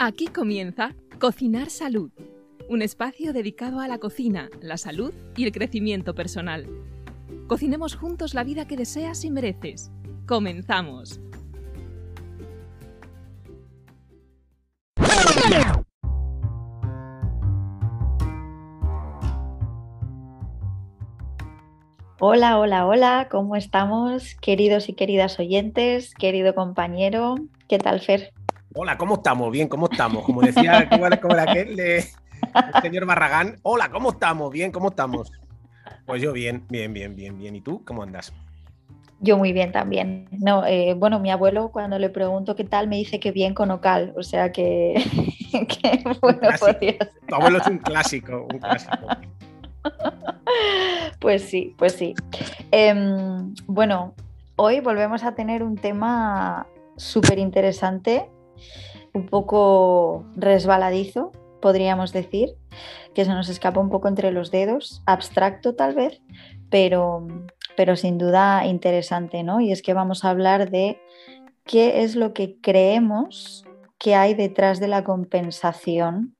[0.00, 2.12] Aquí comienza Cocinar Salud,
[2.68, 6.68] un espacio dedicado a la cocina, la salud y el crecimiento personal.
[7.48, 9.90] Cocinemos juntos la vida que deseas y mereces.
[10.24, 11.18] Comenzamos.
[22.20, 27.34] Hola, hola, hola, ¿cómo estamos, queridos y queridas oyentes, querido compañero?
[27.66, 28.32] ¿Qué tal, Fer?
[28.74, 29.50] Hola, ¿cómo estamos?
[29.50, 30.24] Bien, ¿cómo estamos?
[30.24, 30.88] Como decía
[31.22, 32.02] como aquel el
[32.82, 33.58] señor Barragán.
[33.62, 34.52] Hola, ¿cómo estamos?
[34.52, 35.32] Bien, ¿cómo estamos?
[36.04, 37.56] Pues yo bien, bien, bien, bien, bien.
[37.56, 38.32] ¿Y tú cómo andas?
[39.20, 40.28] Yo muy bien también.
[40.30, 43.70] No, eh, bueno, mi abuelo cuando le pregunto qué tal me dice que bien con
[43.70, 45.02] Ocal, o sea que,
[45.52, 47.10] que bueno, podías...
[47.26, 48.96] Tu abuelo es un clásico, un clásico.
[51.20, 52.14] Pues sí, pues sí.
[52.70, 54.14] Em, bueno,
[54.56, 56.66] hoy volvemos a tener un tema
[56.96, 58.28] súper interesante,
[59.12, 62.54] un poco resbaladizo, podríamos decir,
[63.14, 66.20] que se nos escapa un poco entre los dedos, abstracto tal vez,
[66.70, 67.26] pero,
[67.76, 69.60] pero sin duda interesante, ¿no?
[69.60, 71.00] Y es que vamos a hablar de
[71.64, 73.64] qué es lo que creemos
[73.98, 76.36] que hay detrás de la compensación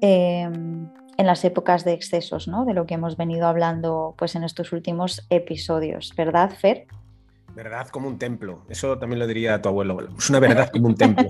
[0.00, 2.64] em, en las épocas de excesos, ¿no?
[2.64, 6.86] De lo que hemos venido hablando pues, en estos últimos episodios, ¿verdad, Fer?
[7.54, 8.64] Verdad como un templo.
[8.68, 10.08] Eso también lo diría tu abuelo.
[10.18, 11.28] Es una verdad como un templo.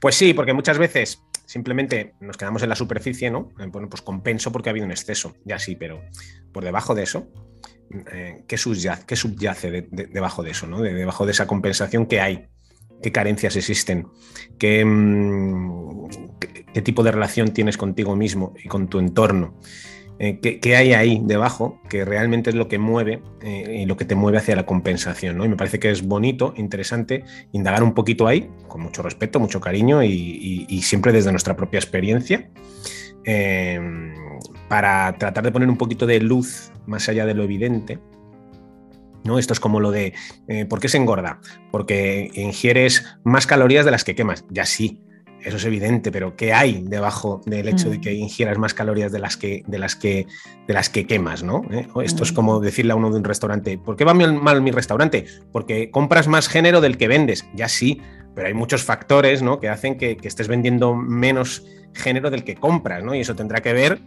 [0.00, 3.50] Pues sí, porque muchas veces simplemente nos quedamos en la superficie, ¿no?
[3.58, 6.02] Eh, bueno, pues compenso porque ha habido un exceso, ya sí, pero
[6.52, 7.28] por debajo de eso,
[8.12, 10.80] eh, ¿qué, subyace, subyace debajo de eso, ¿no?
[10.80, 12.48] debajo de esa compensación que hay
[13.02, 14.08] qué carencias existen, mm,
[16.38, 19.58] qué, qué, tipo de relación tienes contigo mismo y con tu entorno.
[20.18, 24.04] Eh, qué, hay ahí debajo que realmente es lo que mueve eh, y lo que
[24.04, 25.36] te mueve hacia la compensación.
[25.36, 25.44] ¿no?
[25.44, 29.60] Y me parece que es bonito, interesante indagar un poquito ahí, con mucho respeto, mucho
[29.60, 32.50] cariño y, siempre desde nuestra propia experiencia,
[33.24, 33.80] eh,
[34.68, 37.98] para tratar de poner un poquito de luz más allá de lo evidente
[39.24, 39.38] ¿No?
[39.38, 40.14] Esto es como lo de
[40.48, 41.40] eh, ¿por qué se engorda?
[41.70, 44.44] Porque ingieres más calorías de las que quemas.
[44.50, 45.00] Ya sí,
[45.44, 48.16] eso es evidente, pero ¿qué hay debajo del hecho de que mm.
[48.16, 50.26] ingieras más calorías de las que, de las que,
[50.66, 51.42] de las que quemas?
[51.42, 51.62] ¿no?
[51.70, 51.86] ¿Eh?
[52.04, 52.34] Esto es mm.
[52.34, 55.26] como decirle a uno de un restaurante, ¿por qué va mal mi restaurante?
[55.52, 57.46] Porque compras más género del que vendes.
[57.54, 58.00] Ya sí,
[58.34, 59.60] pero hay muchos factores ¿no?
[59.60, 61.64] que hacen que, que estés vendiendo menos
[61.94, 63.14] género del que compras, ¿no?
[63.14, 64.00] Y eso tendrá que ver,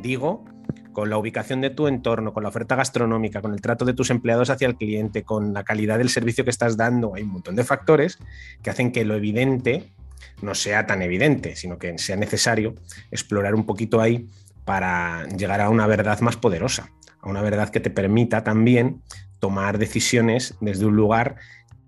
[0.00, 0.44] digo,
[0.92, 4.10] con la ubicación de tu entorno, con la oferta gastronómica, con el trato de tus
[4.10, 7.56] empleados hacia el cliente, con la calidad del servicio que estás dando, hay un montón
[7.56, 8.18] de factores
[8.62, 9.92] que hacen que lo evidente
[10.40, 12.74] no sea tan evidente, sino que sea necesario
[13.10, 14.28] explorar un poquito ahí
[14.64, 16.90] para llegar a una verdad más poderosa,
[17.20, 19.02] a una verdad que te permita también
[19.40, 21.36] tomar decisiones desde un lugar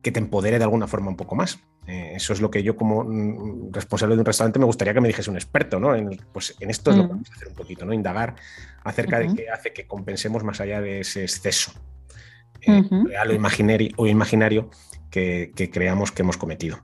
[0.02, 1.60] que te empodere de alguna forma un poco más.
[1.86, 5.00] Eh, eso es lo que yo como mm, responsable de un restaurante me gustaría que
[5.00, 5.94] me dijese un experto, ¿no?
[5.94, 7.10] En, pues en esto es lo que mm.
[7.10, 7.92] vamos a hacer un poquito, ¿no?
[7.92, 8.36] Indagar
[8.82, 11.72] acerca de qué hace que compensemos más allá de ese exceso
[12.62, 14.70] eh, real o imaginario, o imaginario
[15.10, 16.78] que, creamos que hemos cometido.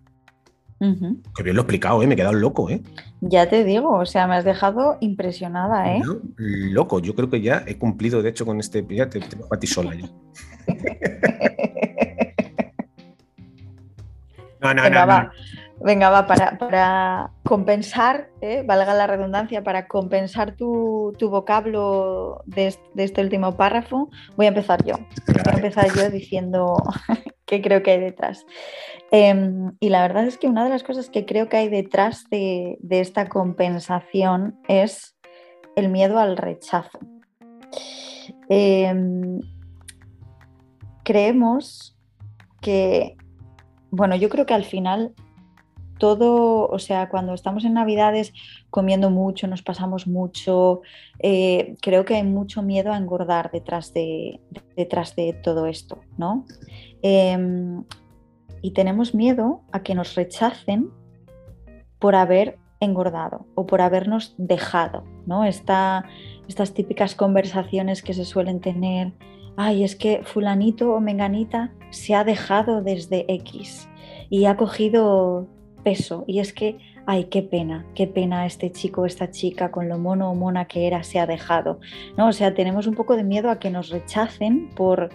[0.80, 2.06] Que bien lo he explicado, ¿eh?
[2.06, 2.70] me he quedado loco.
[2.70, 2.82] ¿eh?
[3.20, 5.94] Ya te digo, o sea, me has dejado impresionada.
[5.94, 6.02] ¿eh?
[6.38, 8.86] loco, yo creo que ya he cumplido, de hecho, con este.
[8.88, 9.94] Ya te, te a ti sola.
[9.94, 10.08] Ya.
[14.60, 15.32] No, no, venga, no, va,
[15.80, 18.62] venga, va, para, compensar, ¿eh?
[18.66, 24.96] valga la redundancia, para compensar tu, vocablo de, este último párrafo, voy a empezar yo.
[25.26, 26.76] Voy a empezar yo diciendo
[27.50, 28.46] qué creo que hay detrás.
[29.10, 32.24] Em, y la verdad es que una de las cosas que creo que hay detrás
[32.30, 35.16] de, esta compensación es
[35.76, 37.00] el miedo al rechazo.
[38.48, 39.40] Em,
[41.04, 41.98] creemos
[42.60, 43.16] que
[43.90, 45.12] bueno, yo creo que al final
[46.00, 48.32] todo, o sea, cuando estamos en Navidades
[48.70, 50.80] comiendo mucho, nos pasamos mucho,
[51.20, 54.40] eh, creo que hay mucho miedo a engordar detrás de,
[54.76, 56.44] detrás de todo esto, ¿no?
[57.02, 57.84] Em,
[58.62, 60.90] y tenemos miedo a que nos rechacen
[62.00, 65.44] por haber engordado o por habernos dejado, ¿no?
[65.44, 66.04] estas
[66.74, 69.12] típicas conversaciones que se suelen tener
[69.56, 73.88] ay, es que fulanito o menganita se ha dejado desde X
[74.30, 75.48] y ha cogido
[75.82, 79.98] peso y es que, ay, qué pena, qué pena este chico esta chica con lo
[79.98, 81.80] mono o mona que era se ha dejado,
[82.16, 82.28] ¿no?
[82.28, 85.10] O sea, tenemos un poco de miedo a que nos rechacen por,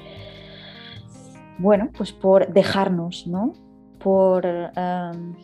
[1.57, 3.53] bueno, pues por dejarnos, ¿no?
[3.99, 5.35] Por em,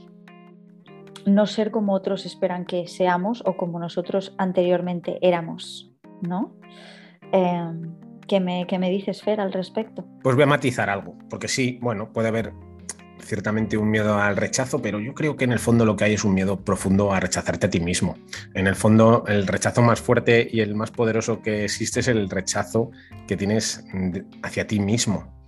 [1.25, 5.91] no ser como otros esperan que seamos o como nosotros anteriormente éramos,
[6.21, 6.53] ¿no?
[7.31, 7.95] Em,
[8.27, 10.06] ¿Qué me, me dices, Fer, al respecto?
[10.23, 12.53] Pues voy a matizar algo, porque sí, bueno, puede haber
[13.23, 16.13] ciertamente un miedo al rechazo, pero yo creo que en el fondo lo que hay
[16.13, 18.18] es un miedo profundo a rechazarte a ti mismo.
[18.53, 22.29] En el fondo, el rechazo más fuerte y el más poderoso que existe es el
[22.29, 22.91] rechazo
[23.27, 23.83] que tienes
[24.44, 25.41] hacia ti mismo.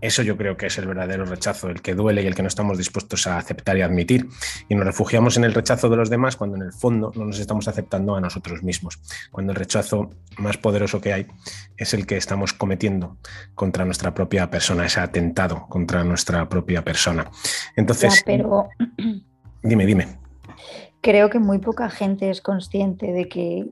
[0.00, 2.48] Eso yo creo que es el verdadero rechazo, el que duele y el que no
[2.48, 4.28] estamos dispuestos a aceptar y admitir.
[4.68, 7.38] Y nos refugiamos en el rechazo de los demás cuando en el fondo no nos
[7.38, 9.00] estamos aceptando a nosotros mismos.
[9.32, 11.26] Cuando el rechazo más poderoso que hay
[11.76, 13.16] es el que estamos cometiendo
[13.54, 17.28] contra nuestra propia persona, ese atentado contra nuestra propia persona.
[17.76, 18.68] Entonces, pero...
[19.62, 20.18] dime, dime.
[21.00, 23.66] Creo que muy poca gente es consciente de que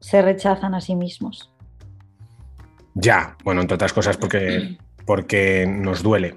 [0.00, 1.52] se rechazan a sí mismos.
[2.94, 6.34] Ya, bueno, entre otras cosas porque porque nos duele.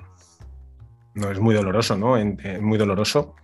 [1.13, 2.15] No es muy doloroso, ¿no?
[2.15, 3.35] Es muy doloroso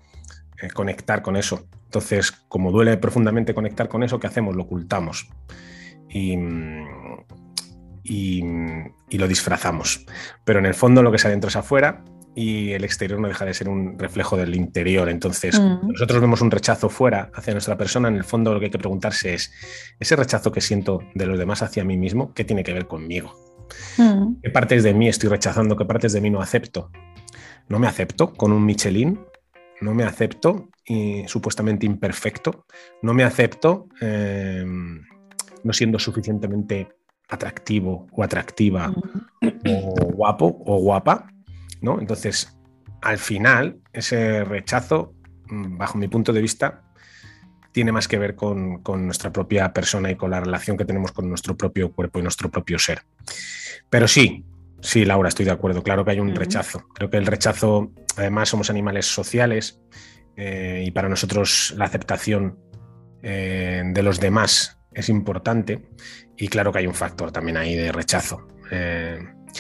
[0.62, 1.68] eh, conectar con eso.
[1.84, 4.56] Entonces, como duele profundamente conectar con eso, ¿qué hacemos?
[4.56, 5.28] Lo ocultamos
[6.10, 6.38] y,
[9.18, 10.06] lo disfrazamos.
[10.46, 13.44] Pero en el fondo lo que es adentro es afuera y el exterior no deja
[13.44, 15.10] de ser un reflejo del interior.
[15.10, 15.90] Entonces, mm.
[15.90, 18.80] nosotros vemos un rechazo fuera hacia nuestra persona, en el fondo lo que hay que
[18.80, 19.52] preguntarse es,
[20.00, 23.47] ese rechazo que siento de los demás hacia mí mismo, ¿qué tiene que ver conmigo?
[23.98, 24.42] Mm.
[24.44, 25.76] ¿Qué partes de mí estoy rechazando?
[25.76, 26.92] ¿Qué partes de mí no acepto?
[27.70, 29.20] No me acepto con un Michelin,
[29.82, 32.66] no me acepto y, supuestamente imperfecto,
[33.02, 35.04] no me acepto em,
[35.64, 36.88] no siendo suficientemente
[37.30, 39.48] atractivo o atractiva mm.
[39.70, 41.28] o guapo o guapa,
[41.82, 42.00] ¿no?
[42.00, 42.58] Entonces,
[43.02, 45.14] al final, ese rechazo,
[45.50, 46.84] mm, bajo mi punto de vista,
[47.78, 51.30] tiene más que ver con, nuestra propia persona y con la relación que tenemos con
[51.30, 53.04] nuestro propio cuerpo y nuestro propio ser.
[53.88, 54.44] Pero sí,
[54.82, 55.84] sí, Laura, estoy de acuerdo.
[55.84, 56.88] Claro que hay un rechazo.
[56.96, 59.80] Creo que el rechazo, además, somos animales sociales
[60.36, 62.58] eh, y para nosotros la aceptación
[63.22, 65.88] eh, de los demás es importante.
[66.36, 68.48] Y claro que hay un factor también ahí de rechazo.
[68.72, 69.20] Eh,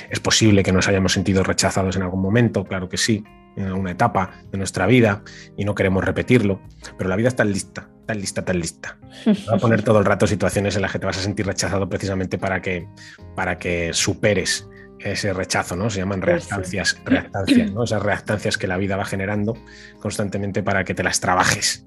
[0.09, 3.23] es posible que nos hayamos sentido rechazados en algún momento, claro que sí,
[3.57, 5.23] en alguna etapa de nuestra vida
[5.57, 6.61] y no queremos repetirlo,
[6.97, 8.97] pero la vida está lista, tan lista, tan lista.
[9.49, 11.89] Va a poner todo el rato situaciones en las que te vas a sentir rechazado
[11.89, 12.87] precisamente para que,
[13.35, 14.67] para que superes
[14.99, 15.89] ese rechazo, ¿no?
[15.89, 17.83] Se llaman reactancias, reactancias, ¿no?
[17.83, 19.55] Esas reactancias que la vida va generando
[19.99, 21.85] constantemente para que te las trabajes.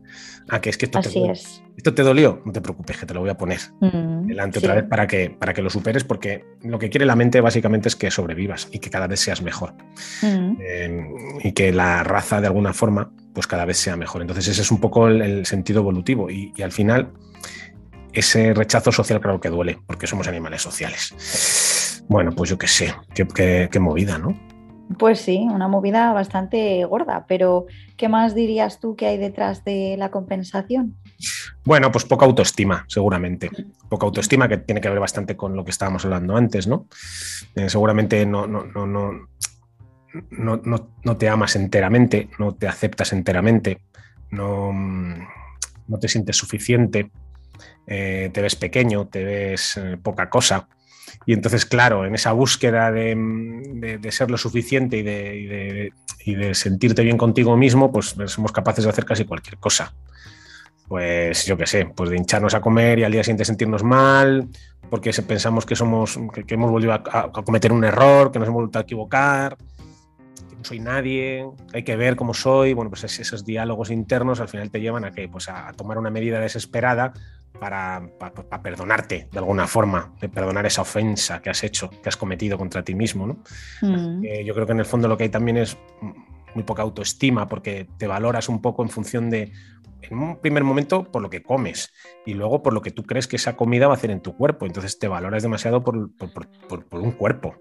[0.48, 1.32] Ah, que es que esto, te,
[1.76, 4.74] esto te dolió, no te preocupes, que te lo voy a poner mm, delante otra
[4.74, 7.94] vez para que, para que lo superes, porque lo que quiere la mente básicamente es
[7.94, 9.74] que sobrevivas y que cada vez seas mejor.
[10.22, 10.56] Mm.
[10.60, 11.08] Em,
[11.44, 14.22] y que la raza de alguna forma, pues cada vez sea mejor.
[14.22, 17.12] Entonces ese es un poco el, sentido evolutivo y, y al final
[18.12, 21.14] ese rechazo social claro que duele, porque somos animales sociales.
[22.08, 24.38] Bueno, pues yo qué sé, qué, movida, ¿no?
[24.98, 27.66] Pues sí, una movida bastante gorda, pero
[27.96, 30.96] ¿qué más dirías tú que hay detrás de la compensación?
[31.64, 33.50] Bueno, pues poca autoestima, seguramente.
[33.88, 36.88] Poca autoestima que tiene que ver bastante con lo que estábamos hablando antes, ¿no?
[37.54, 39.12] Eh, seguramente no, no, no, no,
[40.30, 43.82] no, no te amas enteramente, no te aceptas enteramente,
[44.30, 47.10] no, no te sientes suficiente,
[47.86, 50.68] eh, te ves pequeño, te ves eh, poca cosa.
[51.26, 55.92] Y entonces, claro, en esa búsqueda de, ser lo suficiente y de,
[56.26, 59.92] de, sentirte bien contigo mismo, pues somos capaces de hacer casi cualquier cosa.
[60.88, 64.48] Pues yo qué sé, pues de hincharnos a comer y al día siguiente sentirnos mal,
[64.90, 68.80] porque pensamos que somos, que, hemos vuelto a, cometer un error, que nos hemos vuelto
[68.80, 72.72] a equivocar, que no soy nadie, hay que ver cómo soy.
[72.72, 76.10] Bueno, pues esos diálogos internos al final te llevan a que, pues a tomar una
[76.10, 77.12] medida desesperada
[77.58, 78.02] para,
[78.62, 82.82] perdonarte de alguna forma, de perdonar esa ofensa que has hecho, que has cometido contra
[82.82, 83.26] ti mismo.
[83.26, 83.42] ¿no?
[83.82, 84.22] Mm.
[84.44, 85.76] yo creo que en el fondo lo que hay también es
[86.54, 89.52] muy poca autoestima porque te valoras un poco en función de,
[90.02, 91.92] en un primer momento, por lo que comes
[92.26, 94.36] y luego por lo que tú crees que esa comida va a hacer en tu
[94.36, 94.66] cuerpo.
[94.66, 97.56] Entonces te valoras demasiado por, por, un cuerpo,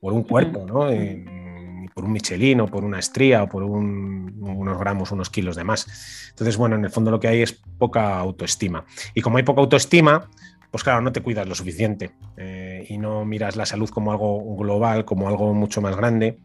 [0.00, 0.90] por un cuerpo, ¿no?
[0.90, 1.24] Eh,
[1.98, 6.28] por un Michelin o por una estría o por unos gramos, unos kilos de más.
[6.30, 8.84] Entonces, bueno, en el fondo lo que hay es poca autoestima.
[9.14, 10.30] Y como hay poca autoestima,
[10.70, 14.54] pues claro, no te cuidas lo suficiente eh, y no miras la salud como algo
[14.54, 16.38] global, como algo mucho más grande,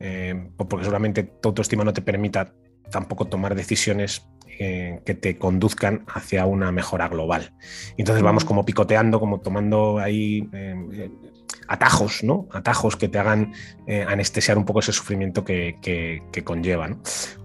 [0.00, 2.54] eh, porque seguramente tu autoestima no te permita
[2.90, 4.26] tampoco tomar decisiones
[4.58, 7.52] eh, que te conduzcan hacia una mejora global.
[7.98, 10.48] Entonces vamos como picoteando, como tomando ahí
[11.68, 12.48] atajos, ¿no?
[12.52, 13.52] Atajos que te hagan
[13.86, 16.88] eh, anestesiar un poco ese sufrimiento que, que, conlleva.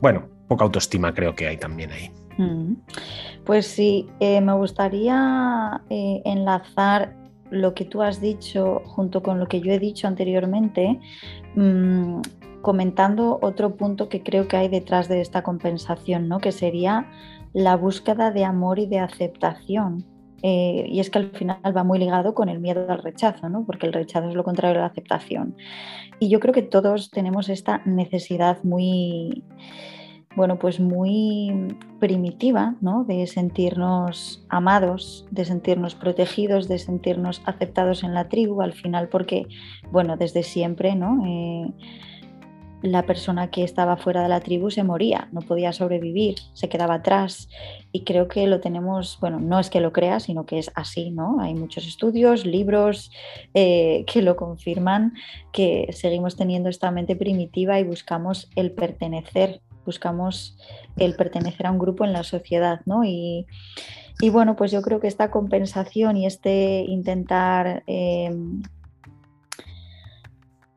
[0.01, 2.12] Bueno, poca autoestima creo que hay también ahí.
[2.38, 2.75] Mm.
[3.45, 7.15] Pues sí, eh, me gustaría eh, enlazar
[7.51, 11.00] lo que tú has dicho junto con lo que yo he dicho anteriormente,
[11.55, 12.22] mm,
[12.62, 16.39] comentando otro punto que creo que hay detrás de esta compensación, ¿no?
[16.39, 17.12] que sería
[17.51, 20.05] la búsqueda de amor y de aceptación
[20.46, 23.66] Eh, y es que al final va muy ligado con el miedo al rechazo, ¿no?
[23.66, 25.56] porque el rechazo es lo contrario a la aceptación.
[26.20, 29.46] Y yo creo que todos tenemos esta necesidad muy,
[30.36, 33.06] bueno, pues muy primitiva, ¿no?
[33.06, 39.48] De sentirnos amados, de sentirnos protegidos, de sentirnos aceptados en la tribu, al final, porque,
[39.92, 41.26] bueno, desde siempre, ¿no?
[41.26, 41.74] Eh,
[42.84, 46.96] la persona que estaba fuera de la tribu se moría, no podía sobrevivir, se quedaba
[46.96, 47.48] atrás.
[47.94, 51.10] Y creo que lo tenemos, bueno, no es que lo crea, sino que es así,
[51.10, 51.40] ¿no?
[51.40, 53.10] Hay muchos estudios, libros
[53.54, 55.13] eh, que lo confirman,
[55.54, 60.58] que seguimos teniendo esta mente primitiva y buscamos el pertenecer buscamos
[60.96, 63.04] el pertenecer a un grupo en la sociedad, ¿no?
[63.04, 63.46] Y,
[64.32, 68.62] bueno, pues yo creo que esta compensación y este intentar, em,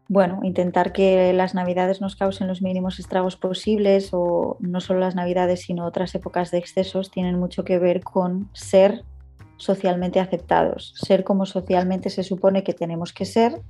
[0.09, 5.17] bueno, intentar que las navidades nos causen los mínimos estragos posibles, o no solo las
[5.17, 9.05] navidades, sino otras épocas de excesos, tienen mucho que ver con ser
[9.57, 13.61] socialmente aceptados, ser como socialmente se supone que tenemos que ser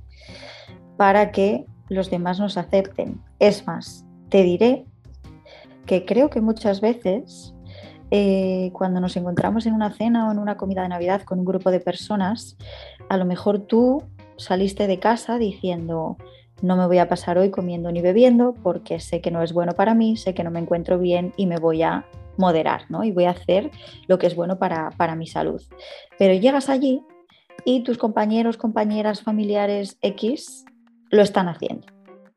[0.97, 3.21] para que los demás nos acepten.
[3.39, 4.85] Es más, te diré
[5.85, 7.55] que creo que muchas veces
[8.11, 11.45] eh, cuando nos encontramos en una cena o en una comida de Navidad con un
[11.45, 12.57] grupo de personas,
[13.09, 14.03] a lo mejor tú
[14.37, 16.17] saliste de casa diciendo,
[16.61, 19.73] no me voy a pasar hoy comiendo ni bebiendo porque sé que no es bueno
[19.73, 22.05] para mí, sé que no me encuentro bien y me voy a
[22.37, 23.03] moderar, ¿no?
[23.03, 23.71] Y voy a hacer
[24.07, 25.61] lo que es bueno para, para mi salud.
[26.17, 27.01] Pero llegas allí
[27.65, 30.65] y tus compañeros, compañeras, familiares X
[31.09, 31.87] lo están haciendo.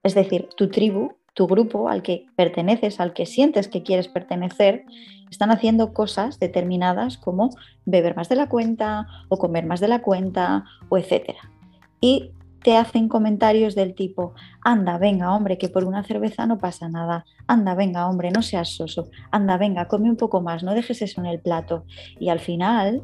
[0.02, 4.84] Es decir, tu tribu tu grupo al que perteneces, al que sientes que quieres pertenecer,
[5.30, 7.50] están haciendo cosas determinadas como
[7.84, 11.38] beber más de la cuenta o comer más de la cuenta o etcétera.
[12.00, 16.88] Y te hacen comentarios del tipo, anda, venga, hombre, que por una cerveza no pasa
[16.88, 21.00] nada, anda, venga, hombre, no seas soso, anda, venga, come un poco más, no dejes
[21.02, 21.84] eso en el plato.
[22.18, 23.02] Y al final,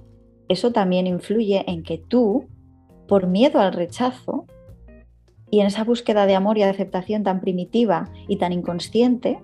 [0.49, 2.47] eso también influye en que tú,
[3.09, 4.47] por miedo al rechazo,
[5.51, 9.39] y en esa búsqueda de amor y de aceptación tan primitiva y tan inconsciente,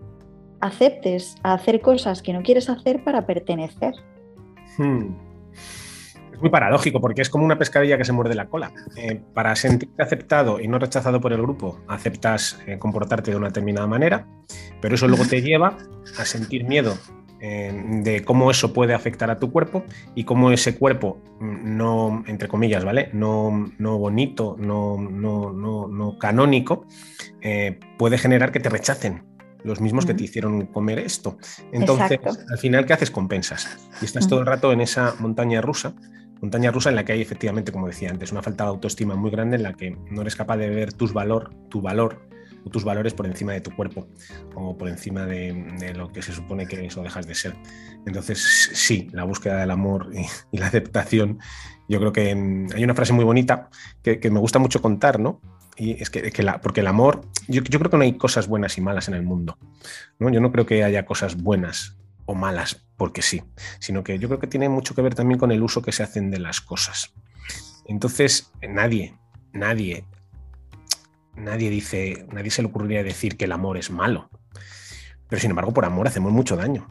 [0.60, 3.94] aceptes a hacer cosas que no quieres hacer para pertenecer.
[4.76, 5.31] Hmm.
[6.42, 8.72] Muy paradójico porque es como una pescadilla que se muerde la cola.
[8.96, 13.46] Eh, para sentirte aceptado y no rechazado por el grupo, aceptas eh, comportarte de una
[13.46, 14.26] determinada manera,
[14.80, 15.78] pero eso luego te lleva
[16.18, 16.98] a sentir miedo
[17.42, 19.82] de cómo eso puede afectar a tu cuerpo
[20.14, 23.10] y cómo ese cuerpo mm, no, entre comillas, ¿vale?
[23.12, 26.86] No, no bonito, no, no, no canónico,
[27.40, 29.24] eh, puede generar que te rechacen
[29.64, 31.36] los mismos que te hicieron comer esto.
[31.72, 32.20] Entonces,
[32.50, 33.10] al final, ¿qué haces?
[33.10, 33.78] Compensas.
[34.00, 35.94] Y estás todo el rato en esa montaña rusa,
[36.42, 39.30] montaña rusa en la que hay efectivamente, como decía antes, una falta de autoestima muy
[39.30, 42.20] grande en la que no eres capaz de ver tus valor, tu valor
[42.64, 44.08] o tus valores por encima de tu cuerpo
[44.56, 47.54] o por encima de, lo que se supone que eso dejas de ser.
[48.06, 50.10] Entonces, sí, la búsqueda del amor
[50.52, 51.38] y, la aceptación,
[51.88, 52.30] yo creo que
[52.74, 53.70] hay una frase muy bonita
[54.02, 55.40] que, me gusta mucho contar, ¿no?
[55.76, 58.80] Y es que, la, porque el amor, yo, creo que no hay cosas buenas y
[58.80, 59.58] malas en el mundo.
[60.18, 60.28] ¿no?
[60.28, 62.01] Yo no creo que haya cosas buenas
[62.32, 63.42] o malas porque sí,
[63.78, 66.02] sino que yo creo que tiene mucho que ver también con el uso que se
[66.02, 67.12] hacen de las cosas.
[67.86, 69.16] Entonces, nadie,
[69.52, 70.04] nadie
[71.36, 74.30] nadie dice, nadie se le ocurriría decir que el amor es malo.
[75.28, 76.86] Pero sin embargo, por amor hacemos mucho daño.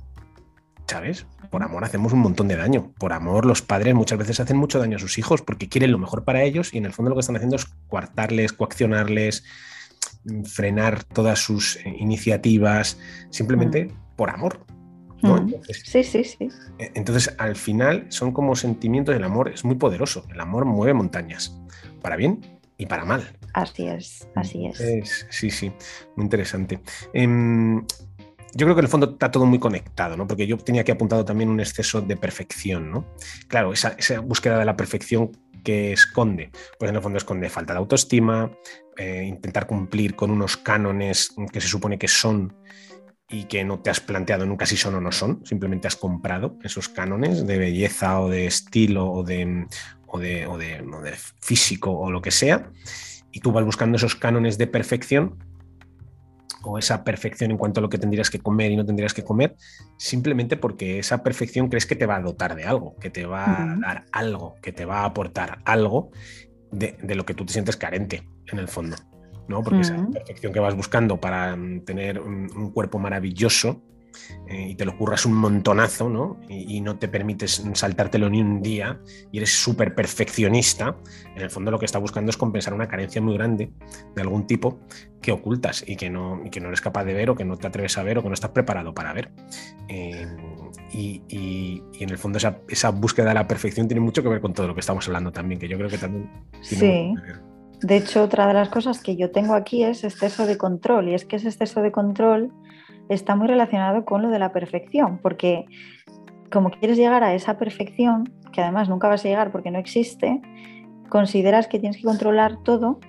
[0.88, 1.26] ¿Sabes?
[1.50, 2.92] Por amor hacemos un montón de daño.
[2.98, 5.98] Por amor, los padres muchas veces hacen mucho daño a sus hijos porque quieren lo
[5.98, 9.44] mejor para ellos y en el fondo lo que están haciendo es coartarles, coaccionarles,
[10.44, 12.98] frenar todas sus eh, iniciativas,
[13.30, 14.66] simplemente por amor.
[15.22, 15.54] Mm.
[15.70, 16.50] sí, sí, sí.
[16.80, 20.26] E, entonces, al final, son como sentimientos del amor, es muy poderoso.
[20.32, 21.60] El amor mueve montañas,
[22.02, 22.42] para bien
[22.78, 23.38] y para mal.
[23.54, 25.28] Así es, así es.
[25.30, 25.72] sí, sí,
[26.16, 26.80] muy interesante.
[27.14, 27.84] Em,
[28.54, 30.28] yo creo que en el fondo está todo muy conectado, ¿no?
[30.28, 33.06] Porque yo tenía que apuntado también un exceso de perfección, ¿no?
[33.48, 35.32] Claro, esa, búsqueda de la perfección
[35.64, 36.50] que esconde,
[36.80, 38.52] pues en el fondo esconde falta de autoestima,
[38.98, 42.56] eh, intentar cumplir con unos cánones que se supone que son
[43.32, 46.58] y que no te has planteado nunca si son o no son, simplemente has comprado
[46.64, 49.68] esos cánones de belleza o de estilo o de,
[50.06, 52.70] o de, físico o lo que sea,
[53.32, 55.38] y tú vas buscando esos cánones de perfección
[56.64, 59.24] o esa perfección en cuanto a lo que tendrías que comer y no tendrías que
[59.24, 59.56] comer,
[59.98, 63.46] simplemente porque esa perfección crees que te va a dotar de algo, que te va
[63.46, 66.12] a dar algo, que te va a aportar algo
[66.72, 68.98] de, lo que tú te sientes carente en el fondo.
[69.52, 69.62] ¿No?
[69.62, 73.82] Porque esa perfección que vas buscando para mm, tener un cuerpo maravilloso
[74.48, 76.40] eh, y te lo curras un montonazo, ¿no?
[76.50, 79.00] Y, no te permites saltártelo ni un día
[79.32, 80.98] y eres súper perfeccionista,
[81.36, 83.72] en el fondo lo que está buscando es compensar una carencia muy grande
[84.16, 84.80] de algún tipo
[85.22, 87.68] que ocultas y que no, que no eres capaz de ver o que no te
[87.68, 89.32] atreves a ver o que no estás preparado para ver.
[89.88, 90.28] Eh,
[90.92, 94.68] y, en el fondo esa, búsqueda de la perfección tiene mucho que ver con todo
[94.68, 96.30] lo que estamos hablando también, que yo creo que también...
[96.62, 97.14] sí.
[97.82, 101.16] De hecho, otra de las cosas que yo tengo aquí es exceso de control y
[101.16, 102.52] es que ese exceso de control
[103.10, 105.66] está muy relacionado con lo de la perfección, porque
[106.52, 110.42] como quieres llegar a esa perfección, que además nunca vas a llegar porque no existe,
[111.10, 113.00] consideras que tienes que controlar todo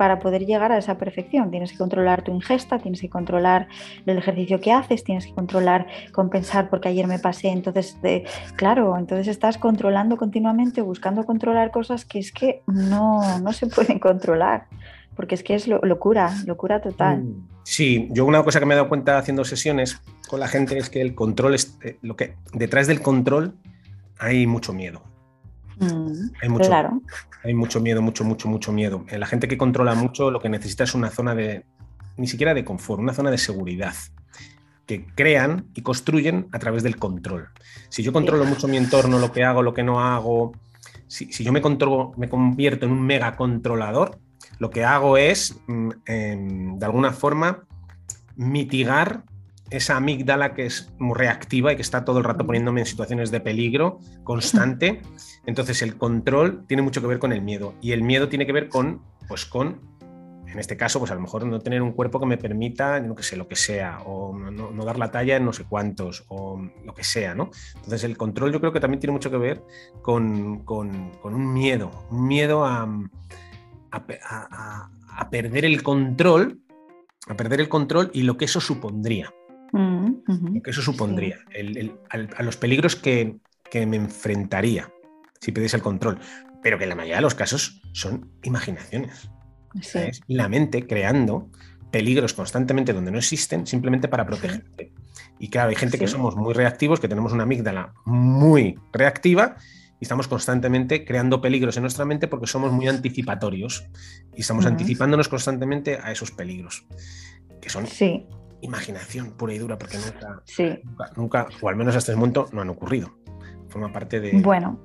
[0.00, 1.50] para poder llegar a esa perfección.
[1.50, 3.68] Tienes que controlar tu ingesta, tienes que controlar
[4.06, 7.48] el ejercicio que haces, tienes que controlar compensar porque ayer me pasé.
[7.48, 7.98] Entonces,
[8.56, 13.98] claro, entonces estás controlando continuamente, buscando controlar cosas que es que no, no se pueden
[13.98, 14.68] controlar,
[15.16, 17.18] porque es que es locura, locura total.
[17.18, 20.78] Mm, sí, yo una cosa que me he dado cuenta haciendo sesiones con la gente
[20.78, 23.52] es que el control, es, eh, lo que detrás del control
[24.18, 25.02] hay mucho miedo.
[25.80, 27.02] Mm, hay mucho, claro.
[27.42, 29.04] Hay mucho miedo, mucho, mucho, mucho miedo.
[29.10, 31.64] La gente que controla mucho lo que necesita es una zona de,
[32.16, 33.94] ni siquiera de confort, una zona de seguridad
[34.86, 37.48] que crean y construyen a través del control.
[37.88, 40.52] Si yo controlo mucho mi entorno, lo que hago, lo que no hago,
[41.06, 44.18] si, yo me, controlo, me convierto en un mega controlador,
[44.58, 47.64] lo que hago es, mm, em, de alguna forma,
[48.36, 49.24] mitigar
[49.70, 53.30] esa amígdala que es muy reactiva y que está todo el rato poniéndome en situaciones
[53.30, 55.00] de peligro constante.
[55.46, 58.52] Entonces el control tiene mucho que ver con el miedo y el miedo tiene que
[58.52, 59.80] ver con, pues con,
[60.46, 63.14] en este caso, pues a lo mejor no tener un cuerpo que me permita, no
[63.14, 66.60] que sé, lo que sea, o no, dar la talla en no sé cuántos, o
[66.84, 67.50] lo que sea, ¿no?
[67.76, 69.62] Entonces el control yo creo que también tiene mucho que ver
[70.02, 72.88] con, un miedo, un miedo a,
[73.92, 76.60] a perder el control,
[77.28, 79.32] a perder el control y lo que eso supondría.
[79.72, 81.38] Mm, que eso supondría,
[82.10, 83.36] a, los peligros que,
[83.72, 84.90] me enfrentaría
[85.40, 86.18] si pedís el control,
[86.62, 89.30] pero que en la mayoría de los casos son imaginaciones.
[89.80, 91.50] Es la mente creando
[91.92, 94.92] peligros constantemente donde no existen simplemente para protegerte.
[95.38, 99.56] Y claro, hay gente que somos muy reactivos, que tenemos una amígdala muy reactiva
[100.00, 103.86] y estamos constantemente creando peligros en nuestra mente porque somos muy anticipatorios
[104.36, 106.84] y estamos anticipándonos constantemente a esos peligros,
[107.60, 108.26] que son sí
[108.62, 110.42] imaginación pura y dura, porque nunca,
[111.16, 113.10] nunca, o al menos hasta el momento, no han ocurrido.
[113.68, 114.40] Forma parte de.
[114.40, 114.80] Bueno,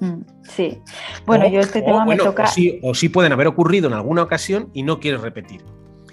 [0.00, 0.80] mm, sí.
[1.26, 2.44] Bueno, yo este tema me toca.
[2.82, 5.64] O sí, pueden haber ocurrido en alguna ocasión y no quieres repetir.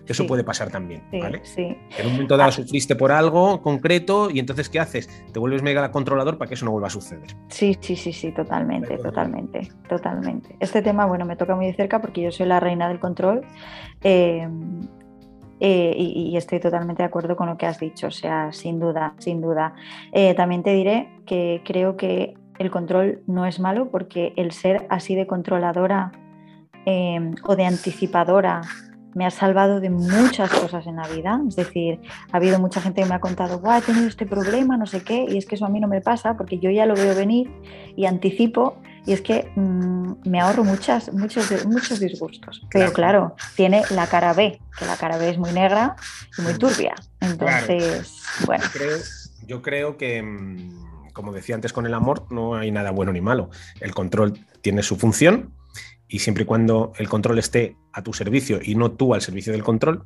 [0.08, 1.40] Eso puede pasar también, ¿vale?
[1.44, 1.78] Sí.
[1.98, 2.52] En un momento dado ah.
[2.52, 5.08] sufriste por algo concreto y entonces ¿qué haces?
[5.32, 7.30] Te vuelves mega controlador para que eso no vuelva a suceder.
[7.48, 10.58] Sí, sí, sí, sí, totalmente, totalmente, totalmente.
[10.60, 13.46] Este tema, bueno, me toca muy de cerca porque yo soy la reina del control.
[14.02, 14.50] Eh,
[15.64, 19.14] eh, y, estoy totalmente de acuerdo con lo que has dicho, o sea, sin duda,
[19.20, 19.76] sin duda.
[20.12, 24.88] Eh, también te diré que creo que el control no es malo porque el ser
[24.90, 26.14] así de controladora
[26.86, 28.62] em, o de anticipadora
[29.14, 31.40] me ha salvado de muchas cosas en la vida.
[31.48, 32.00] Es decir,
[32.32, 35.04] ha habido mucha gente que me ha contado, Guau, he tenido este problema, no sé
[35.04, 37.14] qué, y es que eso a mí no me pasa porque yo ya lo veo
[37.14, 37.52] venir
[37.96, 42.62] y anticipo y es que mm, me ahorro muchas, muchos, muchos disgustos.
[42.72, 45.96] Pero claro, tiene la cara B, que la cara B es muy negra
[46.38, 46.94] y muy turbia.
[47.20, 48.64] Entonces, bueno.
[49.48, 53.22] Yo creo, que, mm, como decía antes con el amor, no hay nada bueno ni
[53.22, 53.50] malo.
[53.80, 55.54] El control tiene su función
[56.08, 59.52] y siempre y cuando el control esté a tu servicio y no tú al servicio
[59.52, 60.06] del control,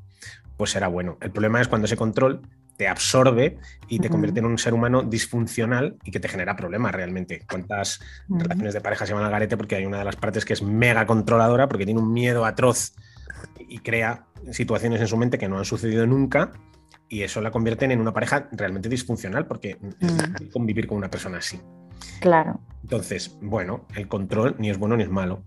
[0.55, 1.17] pues será bueno.
[1.21, 2.41] El problema es cuando ese control
[2.77, 3.57] te absorbe
[3.87, 7.43] y te convierte en un ser humano disfuncional y que te genera problemas realmente.
[7.49, 9.57] ¿Cuántas relaciones de pareja se van al garete?
[9.57, 12.93] Porque hay una de las partes que es mega controladora porque tiene un miedo atroz
[13.59, 16.51] y crea situaciones en su mente que no han sucedido nunca
[17.07, 21.37] y eso la convierten en una pareja realmente disfuncional porque es convivir con una persona
[21.37, 21.59] así.
[22.19, 22.59] Claro.
[22.83, 25.43] Entonces, bueno, el control ni es bueno ni es malo.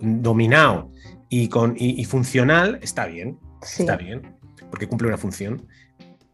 [0.00, 0.90] Dominado
[1.28, 3.38] y, con, y, funcional está bien.
[3.62, 4.36] Está bien,
[4.70, 5.68] porque cumple una función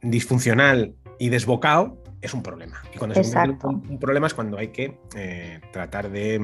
[0.03, 2.83] disfuncional y desbocado es un problema.
[2.95, 6.41] Y cuando se un, un, problema es cuando hay que eh, tratar de,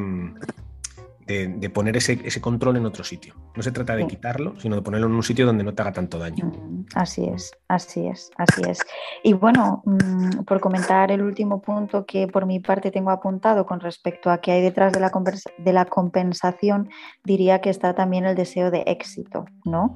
[1.26, 3.34] de, poner ese, control en otro sitio.
[3.56, 5.92] No se trata de quitarlo, sino de ponerlo en un sitio donde no te haga
[5.92, 6.44] tanto daño.
[6.46, 8.80] Mm, así es, así es, así es.
[9.22, 13.80] Y bueno, mm, por comentar el último punto que por mi parte tengo apuntado con
[13.80, 15.10] respecto a qué hay detrás de la,
[15.58, 16.90] de la compensación,
[17.24, 19.94] diría que está también el deseo de éxito, ¿no?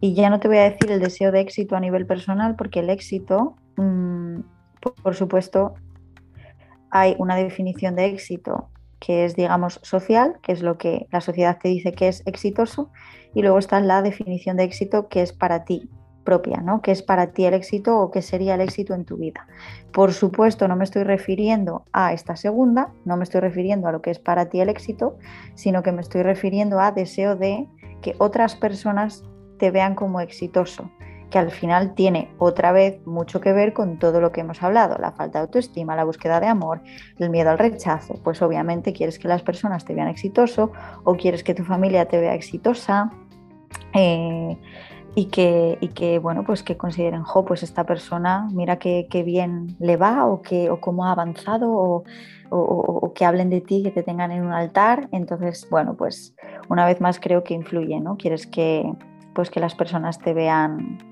[0.00, 2.80] Y ya no te voy a decir el deseo de éxito a nivel personal, porque
[2.80, 4.40] el éxito, mm,
[5.02, 5.74] por supuesto,
[6.90, 11.58] hay una definición de éxito que es, digamos, social, que es lo que la sociedad
[11.60, 12.90] te dice que es exitoso,
[13.34, 15.90] y luego está la definición de éxito que es para ti
[16.24, 16.82] propia, ¿no?
[16.82, 19.46] Que es para ti el éxito o qué sería el éxito en tu vida.
[19.92, 24.02] Por supuesto, no me estoy refiriendo a esta segunda, no me estoy refiriendo a lo
[24.02, 25.16] que es para ti el éxito,
[25.54, 27.66] sino que me estoy refiriendo a deseo de
[28.02, 29.24] que otras personas
[29.58, 30.90] te vean como exitoso
[31.30, 34.96] que al final tiene otra vez mucho que ver con todo lo que hemos hablado,
[34.98, 36.82] la falta de autoestima, la búsqueda de amor,
[37.18, 38.14] el miedo al rechazo.
[38.22, 40.72] Pues obviamente quieres que las personas te vean exitoso
[41.04, 43.10] o quieres que tu familia te vea exitosa.
[43.94, 44.58] Eh,
[45.14, 49.76] y que, y que, bueno, pues que consideren, jo, pues esta persona, mira qué, bien
[49.80, 52.04] le va o, que, o cómo ha avanzado o,
[52.50, 55.08] o, que hablen de ti, que te tengan en un altar.
[55.10, 56.34] Entonces, bueno, pues
[56.68, 58.16] una vez más creo que influye, ¿no?
[58.16, 58.92] Quieres que,
[59.34, 61.09] pues que las personas te vean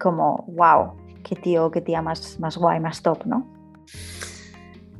[0.00, 0.92] como, wow,
[1.24, 3.46] qué tío, qué tía más, más guay, más top, ¿no?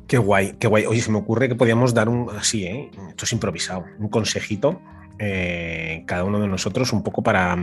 [0.07, 0.85] Qué guay, qué guay.
[0.85, 2.89] Oye, se me ocurre que podíamos dar un, así, ¿eh?
[3.09, 4.81] esto es improvisado, un consejito,
[5.19, 7.55] eh, cada uno de nosotros, un poco para,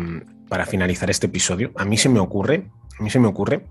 [0.49, 1.73] para, finalizar este episodio.
[1.77, 3.67] A mí se me ocurre, a mí se me ocurre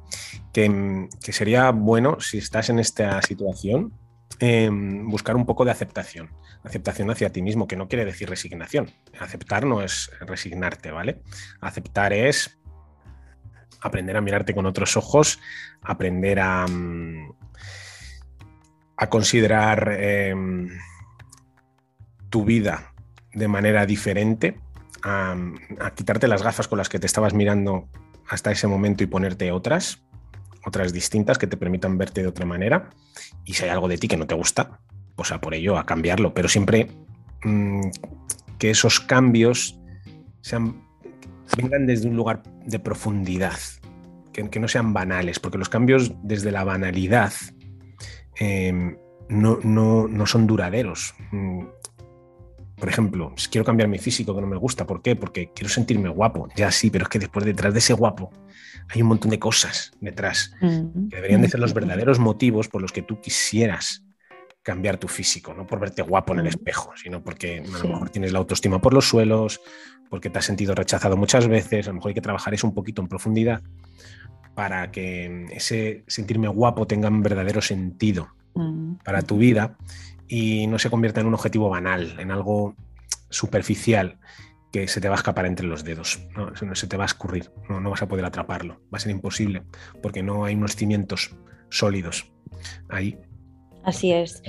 [0.51, 3.93] que, que sería bueno, si estás en esta situación,
[4.39, 6.29] eh, buscar un poco de aceptación.
[6.63, 8.91] Aceptación hacia ti mismo, que no quiere decir resignación.
[9.19, 11.21] Aceptar no es resignarte, ¿vale?
[11.61, 12.57] Aceptar es
[13.85, 15.39] aprender a mirarte con otros ojos,
[15.81, 17.31] aprender a, mm,
[18.97, 20.69] a considerar em,
[22.29, 22.93] tu vida
[23.33, 24.59] de manera diferente,
[25.03, 25.35] a,
[25.93, 27.87] quitarte las gafas con las que te estabas mirando
[28.27, 30.03] hasta ese momento y ponerte otras,
[30.65, 32.89] otras distintas que te permitan verte de otra manera.
[33.43, 34.79] Y si hay algo de ti que no te gusta,
[35.15, 36.33] pues a por ello, a cambiarlo.
[36.33, 36.89] Pero siempre
[37.43, 37.89] mm,
[38.57, 39.79] que esos cambios
[40.41, 40.84] sean
[41.57, 43.57] vengan desde un lugar de profundidad,
[44.33, 47.33] que, no sean banales, porque los cambios desde la banalidad
[48.35, 48.97] em,
[49.29, 51.15] no, no, son duraderos.
[51.31, 51.65] Mm,
[52.75, 55.15] por ejemplo, si quiero cambiar mi físico que no me gusta, ¿por qué?
[55.15, 56.49] Porque quiero sentirme guapo.
[56.55, 58.31] Ya sí, pero es que después detrás de ese guapo
[58.89, 61.09] hay un montón de cosas detrás mm.
[61.09, 64.04] que deberían de ser los verdaderos motivos por los que tú quisieras
[64.65, 68.09] cambiar tu físico, no por verte guapo en el espejo, sino porque a lo mejor
[68.09, 69.61] tienes la autoestima por los suelos,
[70.09, 72.73] porque te has sentido rechazado muchas veces, a lo mejor hay que trabajar eso un
[72.73, 73.61] poquito en profundidad
[74.55, 78.95] para que ese sentirme guapo tenga un verdadero sentido mm.
[79.03, 79.77] para tu vida
[80.27, 82.75] y no se convierta en un objetivo banal, en algo
[83.29, 84.17] superficial
[84.71, 87.51] que se te va a escapar entre los dedos, no, se te va a escurrir,
[87.69, 89.61] no, no vas a poder atraparlo, va a ser imposible
[90.01, 91.35] porque no hay unos cimientos
[91.69, 92.31] sólidos
[92.89, 93.19] ahí
[93.85, 94.41] Así es.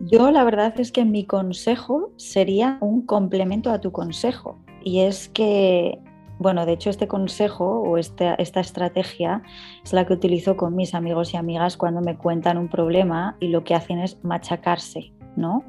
[0.00, 4.58] Yo la verdad es que mi consejo sería un complemento a tu consejo.
[4.84, 5.98] Y es que,
[6.38, 9.42] bueno, de hecho este consejo o esta, esta estrategia
[9.82, 13.48] es la que utilizo con mis amigos y amigas cuando me cuentan un problema y
[13.48, 15.64] lo que hacen es machacarse, ¿no?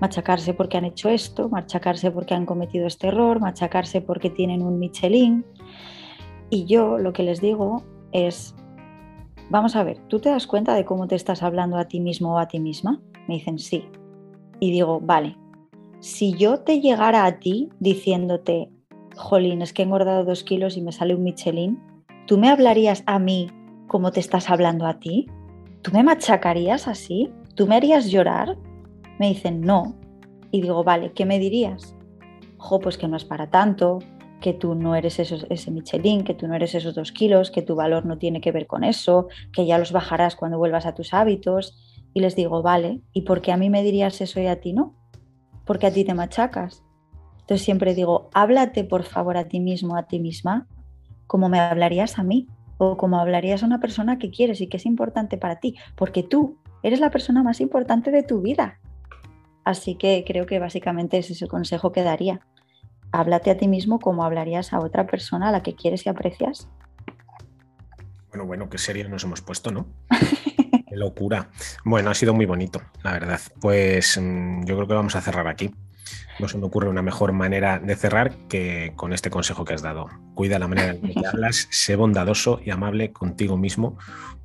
[0.00, 4.80] Machacarse porque han hecho esto, machacarse porque han cometido este error, machacarse porque tienen un
[4.80, 5.44] Michelin.
[6.48, 8.56] Y yo lo que les digo es,
[9.50, 12.34] vamos a ver, ¿tú te das cuenta de cómo te estás hablando a ti mismo
[12.34, 13.00] o a ti misma?
[13.28, 13.84] Me dicen, sí.
[14.60, 15.36] Y digo, vale,
[15.98, 18.70] si yo te llegara a ti diciéndote,
[19.16, 21.78] jolín, es que he engordado dos kilos y me sale un Michelin,
[22.26, 23.50] ¿tú me hablarías a mí
[23.88, 25.26] como te estás hablando a ti?
[25.82, 27.30] ¿Tú me machacarías así?
[27.54, 28.56] ¿Tú me harías llorar?
[29.18, 29.96] Me dicen, no.
[30.50, 31.96] Y digo, vale, ¿qué me dirías?
[32.56, 33.98] Jo, pues que no es para tanto,
[34.40, 37.74] que tú no eres ese Michelin, que tú no eres esos dos kilos, que tu
[37.76, 41.14] valor no tiene que ver con eso, que ya los bajarás cuando vuelvas a tus
[41.14, 41.76] hábitos.
[42.12, 44.72] Y les digo, vale, ¿y por qué a mí me dirías eso y a ti
[44.72, 44.96] no?
[45.64, 46.82] Porque a ti te machacas.
[47.40, 50.66] Entonces siempre digo, háblate por favor a ti mismo, a ti misma,
[51.26, 52.48] como me hablarías a mí
[52.78, 56.22] o como hablarías a una persona que quieres y que es importante para ti, porque
[56.22, 58.80] tú eres la persona más importante de tu vida.
[59.64, 62.40] Así que creo que básicamente ese es el consejo que daría
[63.12, 66.68] háblate a ti mismo como hablarías a otra persona a la que quieres y aprecias.
[68.30, 69.86] Bueno, bueno, qué serio nos hemos puesto, ¿no?
[70.88, 71.50] qué locura.
[71.84, 73.40] Bueno, ha sido muy bonito, la verdad.
[73.60, 75.74] Pues mm, yo creo que vamos a cerrar aquí.
[76.38, 79.82] No se me ocurre una mejor manera de cerrar que con este consejo que has
[79.82, 80.08] dado.
[80.34, 83.98] Cuida la manera en que hablas, sé bondadoso y amable contigo mismo,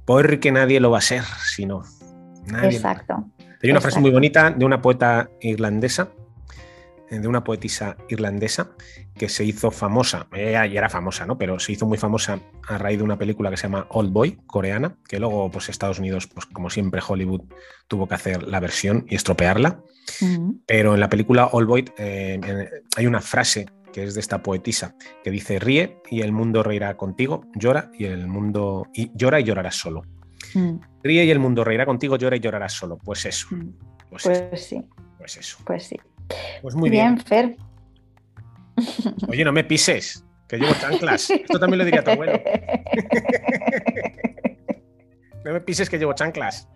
[0.04, 1.84] porque nadie lo va a ser si no.
[2.64, 3.30] Exacto.
[3.64, 6.10] Hay una frase muy bonita de una poeta irlandesa
[7.10, 8.72] de una poetisa irlandesa
[9.16, 11.38] que se hizo famosa, ella ya era famosa, ¿no?
[11.38, 14.40] Pero se hizo muy famosa a raíz de una película que se llama Old Boy,
[14.48, 17.44] coreana, que luego, pues Estados Unidos, pues como siempre Hollywood
[17.88, 19.82] tuvo que hacer la versión y estropearla.
[20.66, 22.40] Pero en la película Old Boy eh,
[22.96, 26.98] hay una frase que es de esta poetisa que dice ríe y el mundo reirá
[26.98, 30.04] contigo, llora y el mundo y llora y llorarás solo.
[30.54, 30.80] Mm.
[31.02, 32.98] Ríe y el mundo reirá contigo, llora y llorarás solo.
[32.98, 33.48] Pues eso.
[33.52, 33.70] Mm.
[34.10, 34.84] Pues, pues sí.
[35.18, 35.58] Pues eso.
[35.66, 35.98] Pues sí.
[36.62, 37.16] Pues muy bien.
[37.16, 37.58] Bien, Fer.
[39.28, 41.30] Oye, no me pises, que llevo chanclas.
[41.30, 42.34] Esto también lo diría tu abuelo.
[45.46, 46.68] no me pises que llevo chanclas.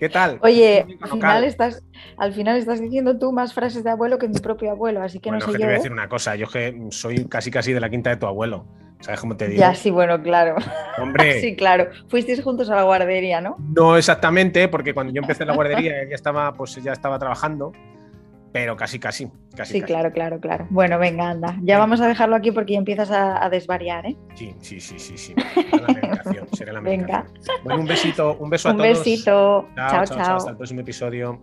[0.00, 0.38] ¿Qué tal?
[0.40, 1.82] Oye, al final, estás,
[2.16, 5.30] al final estás diciendo tú más frases de abuelo que mi propio abuelo, así que
[5.30, 5.58] no sé que yo.
[5.58, 8.16] Te voy a decir una cosa, yo que soy casi casi de la quinta de
[8.16, 8.66] tu abuelo.
[9.00, 9.60] ¿Sabes cómo te digo?
[9.60, 10.56] Ya, sí, bueno, claro.
[10.98, 11.40] Hombre.
[11.40, 11.88] sí, claro.
[12.08, 13.56] Fuisteis juntos a la guardería, ¿no?
[13.58, 17.72] No exactamente, porque cuando yo empecé en la guardería ya estaba, pues ya estaba trabajando,
[18.52, 19.74] pero casi, casi, casi.
[19.74, 19.92] Sí, casi.
[19.92, 20.66] claro, claro, claro.
[20.70, 21.56] Bueno, venga, anda.
[21.62, 24.16] Ya vamos a dejarlo aquí porque ya empiezas a, a desvariar, ¿eh?
[24.34, 25.34] Sí, sí, sí, sí, sí.
[25.70, 27.26] Será la medicación, será la Venga.
[27.64, 28.88] Bueno, un besito, un beso a Un todos.
[28.98, 29.68] besito.
[29.76, 30.04] chao, chao.
[30.04, 30.36] chao, chao.
[30.36, 31.40] Hasta el próximo episodio.